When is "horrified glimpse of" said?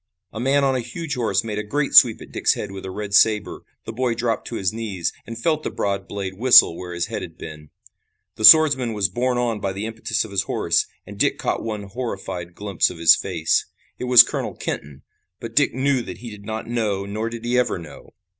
11.83-12.97